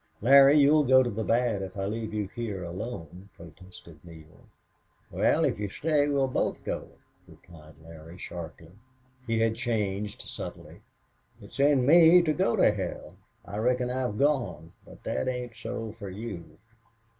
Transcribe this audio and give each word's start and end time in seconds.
"Larry, 0.19 0.55
you'll 0.57 0.83
go 0.85 1.03
to 1.03 1.11
the 1.11 1.23
bad 1.23 1.61
if 1.61 1.77
I 1.77 1.85
leave 1.85 2.11
you 2.11 2.27
here 2.33 2.63
alone," 2.63 3.29
protested 3.37 3.99
Neale. 4.03 4.47
"Wel, 5.11 5.45
if 5.45 5.59
you 5.59 5.69
stay 5.69 6.07
we'll 6.07 6.27
both 6.27 6.63
go," 6.63 6.93
replied 7.27 7.75
Larry, 7.83 8.17
sharply. 8.17 8.71
He 9.27 9.41
had 9.41 9.53
changed 9.53 10.23
subtly. 10.23 10.81
"It's 11.39 11.59
in 11.59 11.85
me 11.85 12.23
to 12.23 12.33
go 12.33 12.55
to 12.55 12.71
hell 12.71 13.13
I 13.45 13.57
reckon 13.57 13.91
I've 13.91 14.17
gone 14.17 14.71
but 14.85 15.03
that 15.03 15.27
ain't 15.27 15.55
so 15.55 15.91
for 15.91 16.09
you." 16.09 16.57